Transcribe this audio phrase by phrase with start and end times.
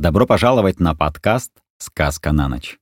[0.00, 2.78] Добро пожаловать на подкаст «Сказка на ночь».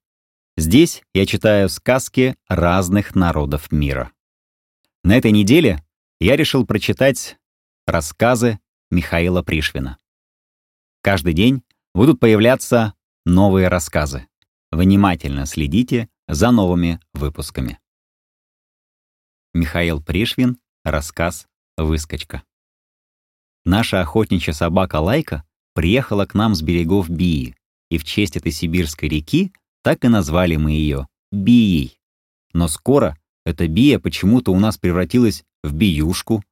[0.56, 4.12] Здесь я читаю сказки разных народов мира.
[5.02, 5.84] На этой неделе
[6.20, 7.36] я решил прочитать
[7.88, 8.60] рассказы
[8.92, 9.98] Михаила Пришвина.
[11.02, 12.94] Каждый день будут появляться
[13.26, 14.28] новые рассказы.
[14.70, 17.80] Внимательно следите за новыми выпусками.
[19.54, 22.44] Михаил Пришвин, рассказ «Выскочка».
[23.64, 25.42] Наша охотничья собака Лайка
[25.78, 27.54] приехала к нам с берегов Бии,
[27.88, 29.52] и в честь этой сибирской реки
[29.84, 32.00] так и назвали мы ее Бией.
[32.52, 36.42] Но скоро эта Бия почему-то у нас превратилась в Биюшку.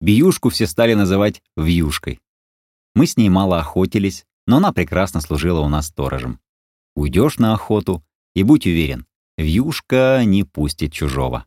[0.00, 2.20] Биюшку все стали называть Вьюшкой.
[2.94, 6.38] Мы с ней мало охотились, но она прекрасно служила у нас сторожем.
[6.94, 8.04] Уйдешь на охоту,
[8.36, 9.04] и будь уверен,
[9.36, 11.44] Вьюшка не пустит чужого.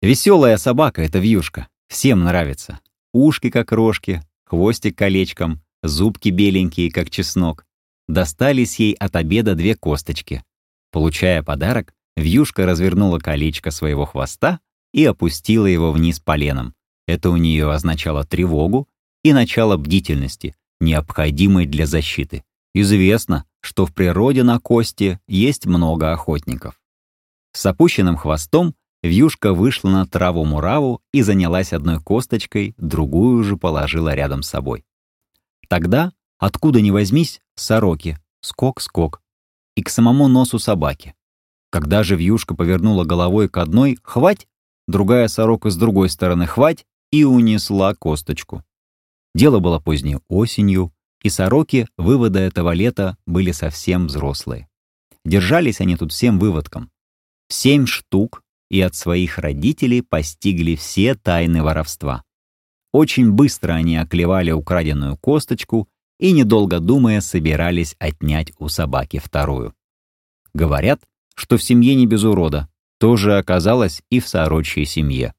[0.00, 1.68] Веселая собака— это Вьюшка.
[1.88, 2.80] Всем нравится.
[3.12, 7.66] Ушки как рожки, хвостик колечком, зубки беленькие, как чеснок.
[8.08, 10.44] Достались ей от обеда две косточки.
[10.90, 14.60] Получая подарок, Вьюшка развернула колечко своего хвоста
[14.92, 16.74] и опустила его вниз поленом.
[17.06, 18.88] Это у нее означало тревогу
[19.24, 22.44] и начало бдительности, необходимой для защиты.
[22.74, 26.80] Известно, что в природе на кости есть много охотников.
[27.52, 34.42] С опущенным хвостом Вьюшка вышла на траву-мураву и занялась одной косточкой, другую же положила рядом
[34.42, 34.84] с собой.
[35.72, 39.22] Тогда, откуда ни возьмись, сороки, скок-скок,
[39.74, 41.14] и к самому носу собаки.
[41.70, 44.46] Когда же вьюшка повернула головой к одной «хвать»,
[44.86, 48.62] другая сорока с другой стороны «хвать» и унесла косточку.
[49.34, 50.92] Дело было поздней осенью,
[51.22, 54.68] и сороки вывода этого лета были совсем взрослые.
[55.24, 56.90] Держались они тут всем выводком.
[57.48, 62.24] Семь штук, и от своих родителей постигли все тайны воровства.
[62.92, 69.74] Очень быстро они оклевали украденную косточку и, недолго думая, собирались отнять у собаки вторую.
[70.54, 71.02] Говорят,
[71.34, 75.34] что в семье не без урода, тоже оказалось и в сорочьей семье.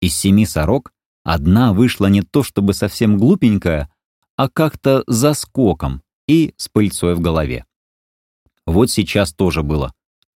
[0.00, 0.92] Из семи сорок
[1.24, 3.90] одна вышла не то чтобы совсем глупенькая,
[4.36, 7.64] а как-то за скоком и с пыльцой в голове.
[8.66, 9.92] Вот сейчас тоже было.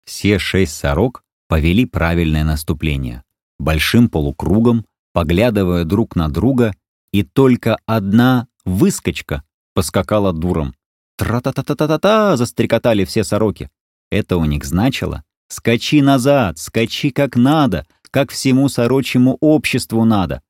[0.06, 3.24] Все шесть сорок повели правильное наступление.
[3.60, 6.76] Большим полукругом, поглядывая друг на друга,
[7.12, 9.44] и только одна выскочка
[9.74, 10.74] поскакала дуром.
[11.18, 13.70] «Тра-та-та-та-та-та!»— застрекотали все сороки.
[14.12, 20.42] Это у них значило «Скачи назад, скачи как надо, как всему сорочьему обществу надо».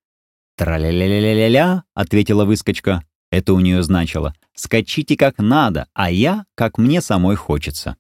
[0.56, 3.04] «Тра-ля-ля-ля-ля-ля!»— ответила выскочка.
[3.32, 7.98] Это у нее значило «Скачите как надо, а я, как мне самой хочется».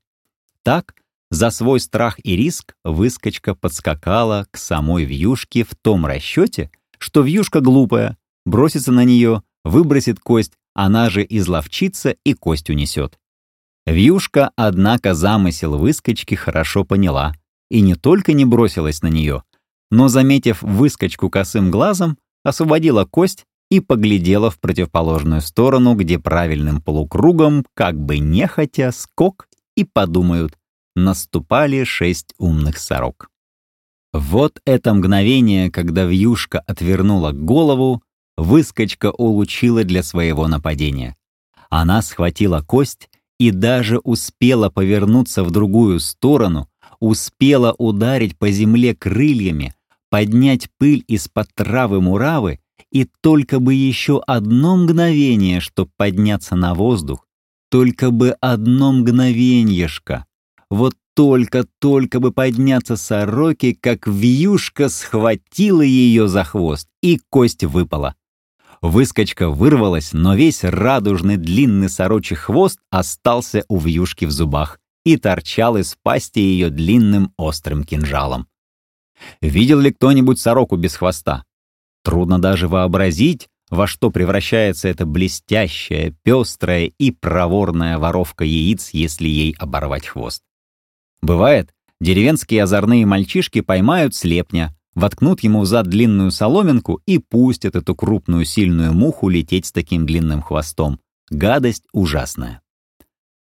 [0.63, 0.93] Так
[1.33, 7.59] за свой страх и риск выскочка подскакала к самой вьюшке в том расчете, что вьюшка
[7.59, 13.17] глупая, бросится на нее, выбросит кость, она же изловчится и кость унесет.
[13.87, 17.33] Вьюшка, однако, замысел выскочки хорошо поняла
[17.71, 19.41] и не только не бросилась на нее,
[19.89, 27.65] но, заметив выскочку косым глазом, освободила кость и поглядела в противоположную сторону, где правильным полукругом,
[27.73, 30.55] как бы нехотя, скок и подумают,
[30.95, 33.29] наступали шесть умных сорок.
[34.13, 38.03] Вот это мгновение, когда вьюшка отвернула голову,
[38.37, 41.15] выскочка улучила для своего нападения.
[41.69, 43.09] Она схватила кость
[43.39, 49.73] и даже успела повернуться в другую сторону, успела ударить по земле крыльями,
[50.09, 52.59] поднять пыль из-под травы муравы,
[52.91, 57.25] и только бы еще одно мгновение, чтоб подняться на воздух,
[57.69, 60.27] только бы одно мгновеньешко.
[60.73, 68.15] Вот только-только бы подняться сороки, как вьюшка схватила ее за хвост, и кость выпала.
[68.81, 75.77] Выскочка вырвалась, но весь радужный длинный сорочий хвост остался у вьюшки в зубах и торчал
[75.77, 78.47] из пасти ее длинным острым кинжалом.
[79.41, 81.43] Видел ли кто-нибудь сороку без хвоста?
[82.03, 89.55] Трудно даже вообразить, во что превращается эта блестящая, пестрая и проворная воровка яиц, если ей
[89.59, 90.41] оборвать хвост.
[91.23, 97.95] Бывает, деревенские озорные мальчишки поймают слепня, воткнут ему в зад длинную соломинку и пустят эту
[97.95, 100.99] крупную сильную муху лететь с таким длинным хвостом.
[101.29, 102.61] Гадость ужасная.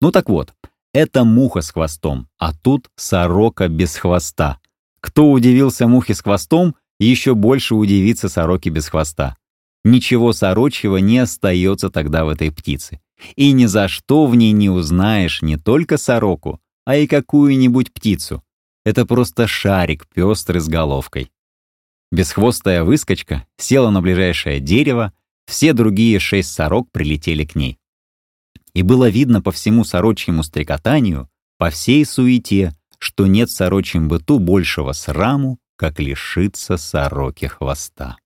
[0.01, 0.55] Ну так вот,
[0.95, 4.61] это муха с хвостом, а тут сорока без хвоста.
[5.01, 9.37] Кто удивился мухе с хвостом, еще больше удивится сороке без хвоста.
[9.83, 13.01] Ничего сорочьего не остается тогда в этой птице.
[13.35, 18.43] И ни за что в ней не узнаешь не только сороку, а и какую-нибудь птицу.
[18.85, 21.31] Это просто шарик пестрый с головкой.
[22.11, 25.13] Бесхвостая выскочка села на ближайшее дерево,
[25.47, 27.79] все другие шесть сорок прилетели к ней.
[28.75, 34.93] И было видно по всему сорочьему стрекотанию, по всей суете, что нет сорочьем быту большего
[34.93, 38.17] сраму, как лишиться сороки хвоста.